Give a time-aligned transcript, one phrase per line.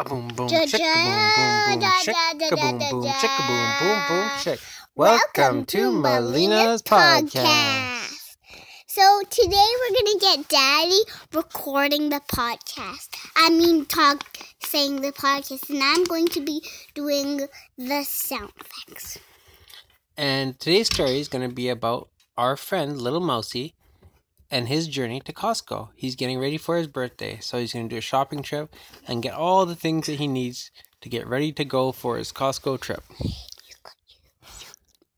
[0.00, 3.72] A boom boom chick a boom boom boom chick a boom boom chick a boom
[3.78, 4.60] boom boom chick.
[4.96, 8.36] Welcome to Melina's podcast.
[8.86, 11.00] So today we're gonna get Daddy
[11.34, 13.10] recording the podcast.
[13.36, 14.24] I mean, talk,
[14.62, 16.62] saying the podcast, and I'm going to be
[16.94, 17.46] doing
[17.76, 19.18] the sound effects.
[20.16, 22.08] And today's story is going to be about
[22.38, 23.74] our friend Little Mousy
[24.50, 25.90] and his journey to Costco.
[25.94, 28.74] He's getting ready for his birthday, so he's going to do a shopping trip
[29.06, 30.70] and get all the things that he needs
[31.00, 33.02] to get ready to go for his Costco trip.
[33.20, 33.28] You,
[34.58, 34.66] you,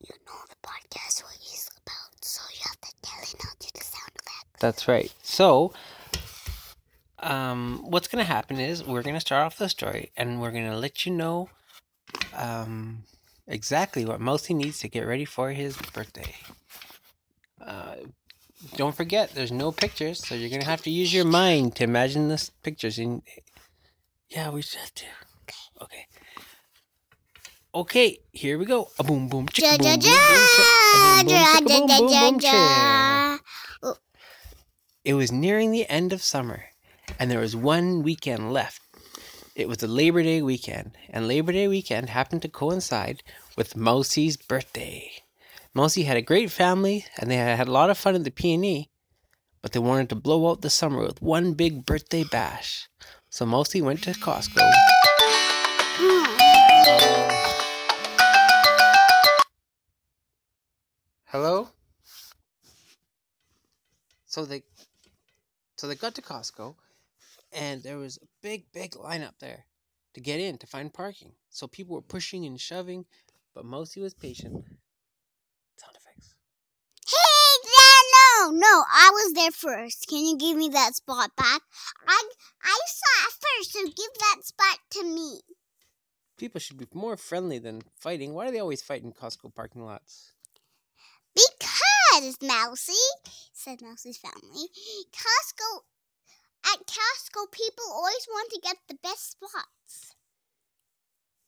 [0.00, 3.72] you know the podcast what he's about, so you have to tell him how to
[3.74, 4.60] the sound effects.
[4.60, 5.12] That's right.
[5.22, 5.72] So,
[7.20, 10.52] um, what's going to happen is we're going to start off the story and we're
[10.52, 11.50] going to let you know
[12.34, 13.04] um,
[13.46, 16.34] exactly what Mousy needs to get ready for his birthday.
[17.60, 17.96] Uh,
[18.76, 22.28] don't forget, there's no pictures, so you're gonna have to use your mind to imagine
[22.28, 22.98] the pictures.
[22.98, 23.22] And
[24.28, 25.04] yeah, we just have to.
[25.82, 26.06] Okay.
[27.74, 28.90] Okay, here we go.
[28.98, 29.78] A boom boom chicka
[31.64, 33.40] boom boom boom chick.
[35.04, 36.64] It was nearing the end of summer,
[37.18, 38.82] and there was one weekend left.
[39.54, 43.22] It was the Labor Day weekend, and Labor Day weekend happened to coincide
[43.56, 45.10] with Mousy's birthday.
[45.78, 48.88] Mousy had a great family, and they had a lot of fun at the PNE,
[49.62, 52.88] but they wanted to blow out the summer with one big birthday bash.
[53.30, 54.68] So Mousy went to Costco.
[61.26, 61.68] Hello?
[64.26, 64.64] So they
[65.76, 66.74] so they got to Costco
[67.52, 69.66] and there was a big, big line up there
[70.14, 71.34] to get in to find parking.
[71.50, 73.04] So people were pushing and shoving,
[73.54, 74.64] but Mousy was patient.
[75.78, 76.34] Sound effects.
[77.06, 77.14] Hey,
[77.62, 78.04] Dad,
[78.50, 80.06] no, no, I was there first.
[80.08, 81.62] Can you give me that spot back?
[82.06, 82.28] I,
[82.62, 85.40] I saw it first, so give that spot to me.
[86.36, 88.34] People should be more friendly than fighting.
[88.34, 90.32] Why do they always fight in Costco parking lots?
[91.34, 92.92] Because, Mousy,
[93.52, 94.66] said Mousy's family,
[95.12, 95.82] Costco,
[96.64, 100.14] at Costco, people always want to get the best spots.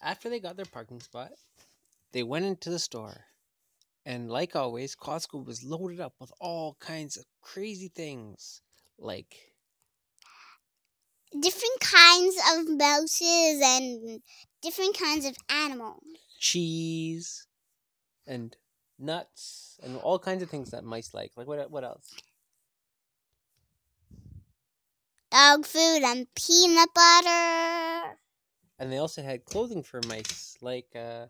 [0.00, 1.32] After they got their parking spot,
[2.12, 3.24] they went into the store.
[4.08, 8.62] And like always, Costco was loaded up with all kinds of crazy things
[8.98, 9.52] like
[11.38, 14.22] Different kinds of mouses and
[14.62, 16.02] different kinds of animals.
[16.38, 17.46] cheese
[18.26, 18.56] and
[18.98, 21.32] nuts and all kinds of things that mice like.
[21.36, 22.14] Like what what else?
[25.30, 28.16] Dog food and peanut butter.
[28.78, 31.26] And they also had clothing for mice, like uh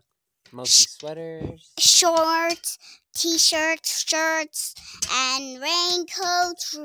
[0.51, 1.79] mousy sweaters.
[1.79, 2.77] shorts,
[3.13, 4.75] t-shirts, shirts,
[5.11, 6.77] and raincoats,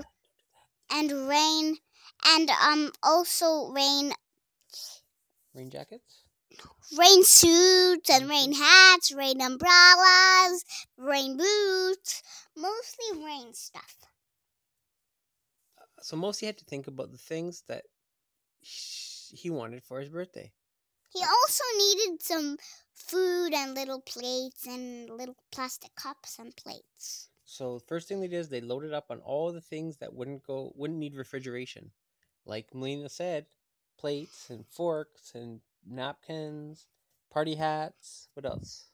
[0.90, 1.78] and rain,
[2.26, 4.12] and um also rain
[5.54, 6.26] Rain jackets?
[6.96, 10.64] rain suits and rain hats, rain umbrellas,
[10.96, 12.22] rain boots,
[12.56, 13.98] mostly rain stuff.
[16.00, 17.86] So mostly had to think about the things that
[18.60, 20.52] he wanted for his birthday.
[21.14, 22.58] He also needed some
[22.92, 27.28] food and little plates and little plastic cups and plates.
[27.44, 30.44] So first thing they did is they loaded up on all the things that wouldn't
[30.44, 31.92] go wouldn't need refrigeration.
[32.44, 33.46] Like Melina said,
[33.96, 36.86] plates and forks and napkins,
[37.30, 38.86] party hats, what else?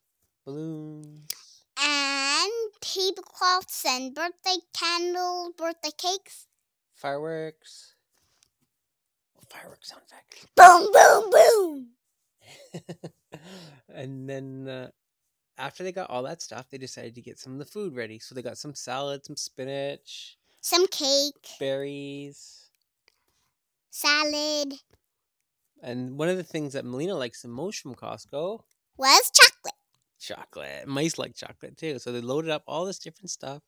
[0.45, 1.65] Balloons.
[1.81, 2.53] And
[2.83, 6.47] tablecloths and birthday candles, birthday cakes.
[6.95, 7.95] Fireworks.
[9.49, 10.47] Fireworks sound effect.
[10.55, 11.89] Boom, boom, boom.
[13.89, 14.91] and then uh,
[15.59, 18.19] after they got all that stuff, they decided to get some of the food ready.
[18.19, 22.71] So they got some salad, some spinach, Some cake, berries.
[23.91, 24.83] salad,
[25.83, 28.65] And one of the things that Melina likes the most from Costco,
[28.97, 29.75] was chocolate.
[30.19, 30.87] chocolate.
[30.87, 31.99] Mice like chocolate too.
[31.99, 33.63] So they loaded up all this different stuff.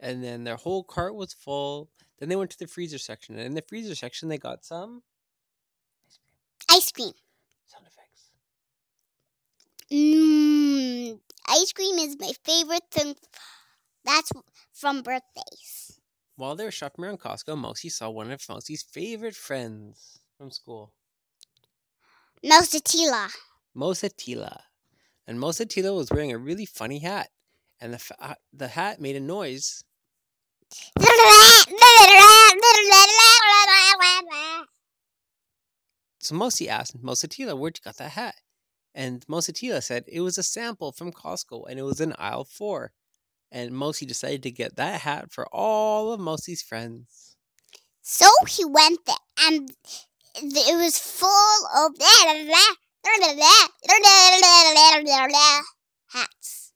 [0.00, 1.90] And then their whole cart was full.
[2.18, 3.36] Then they went to the freezer section.
[3.36, 5.02] And in the freezer section, they got some
[6.68, 7.12] Ice cream.
[7.66, 8.30] Sound effects.
[9.90, 11.20] Mmm.
[11.48, 13.14] Ice cream is my favorite thing.
[14.04, 14.30] That's
[14.72, 16.00] from birthdays.
[16.36, 20.92] While they were shopping around Costco, Mousy saw one of Mousy's favorite friends from school.
[22.44, 23.30] Mosatila.
[23.76, 24.60] Mosatila.
[25.26, 27.30] And Mosatila was wearing a really funny hat.
[27.80, 29.84] And the, fa- the hat made a noise.
[36.24, 38.36] So Mosi asked Mosatila, where'd you got that hat?
[38.94, 42.92] And Mosatila said it was a sample from Costco and it was in aisle four.
[43.52, 47.36] And Mosi decided to get that hat for all of Mosi's friends.
[48.00, 49.70] So he went there and
[50.36, 51.92] it was full of
[56.08, 56.72] hats.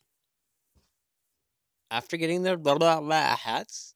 [1.90, 3.94] After getting their blah blah blah hats,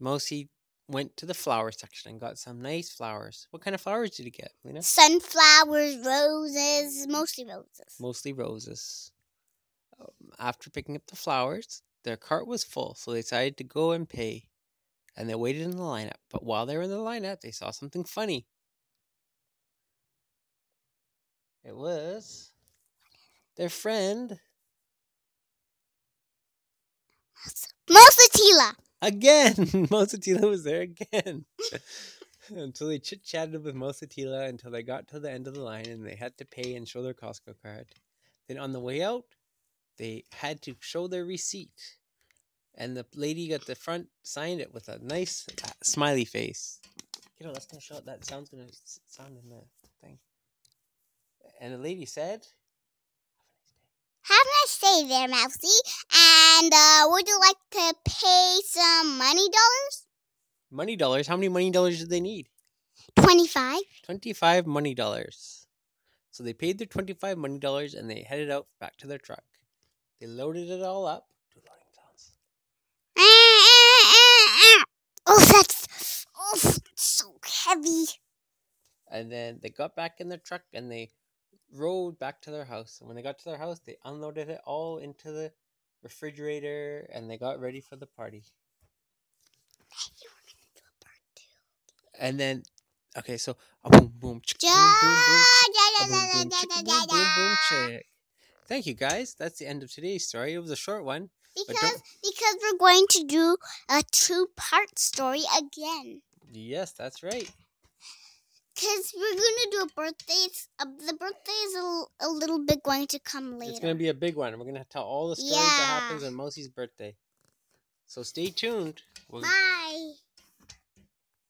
[0.00, 0.48] Mousy
[0.88, 3.46] went to the flower section and got some nice flowers.
[3.50, 4.82] What kind of flowers did he get, Lena?
[4.82, 7.96] Sunflowers, roses, mostly roses.
[8.00, 9.12] Mostly roses.
[10.00, 10.08] Um,
[10.38, 14.08] after picking up the flowers, their cart was full, so they decided to go and
[14.08, 14.44] pay.
[15.16, 16.20] And they waited in the lineup.
[16.30, 18.46] But while they were in the lineup, they saw something funny.
[21.64, 22.52] It was
[23.56, 24.38] their friend
[27.88, 28.74] Mosatila.
[29.02, 29.54] Again.
[29.90, 31.44] Mosatila was there again.
[32.56, 35.86] until they chit chatted with Mosatila until they got to the end of the line
[35.86, 37.86] and they had to pay and show their Costco card.
[38.46, 39.24] Then on the way out,
[39.98, 41.96] they had to show their receipt.
[42.74, 46.80] And the lady at the front signed it with a nice uh, smiley face.
[47.38, 48.68] You know, that's gonna show that sound's gonna
[49.06, 49.62] sound in the
[50.00, 50.18] thing.
[51.60, 52.46] And the lady said,
[54.22, 55.68] Have a nice day there, Mousy.
[56.58, 60.06] And uh, would you like to pay some money dollars?
[60.72, 61.28] "Money dollars.
[61.28, 62.48] How many money dollars did they need?
[63.14, 63.78] 25.
[64.02, 65.68] 25 money dollars.
[66.32, 69.44] So they paid their 25 money dollars and they headed out back to their truck.
[70.20, 71.28] They loaded it all up.
[71.54, 72.32] Do loading sounds.
[75.26, 78.06] Oh, that's oh, so heavy.
[79.08, 81.12] And then they got back in their truck and they
[81.72, 82.98] rode back to their house.
[82.98, 85.52] And when they got to their house, they unloaded it all into the
[86.02, 88.44] refrigerator and they got ready for the party.
[92.18, 92.62] And then,
[93.16, 95.44] okay, so a boom, boom, chick, boom, boom, boom,
[96.00, 98.06] a boom, boom, chick, boom, boom, boom, chick.
[98.66, 99.34] Thank you, guys.
[99.34, 100.54] That's the end of today's story.
[100.54, 101.30] It was a short one.
[101.56, 103.56] Because because we're going to do
[103.90, 106.22] a two part story again.
[106.52, 107.50] Yes, that's right.
[108.78, 110.34] Because we're going to do a birthday.
[110.34, 113.72] It's, uh, the birthday is a, l- a little bit going to come later.
[113.72, 114.52] It's going to be a big one.
[114.52, 117.14] We're going to tell all the stories that happens on Mosey's birthday.
[118.06, 119.02] So stay tuned.
[119.30, 119.48] We'll, Bye.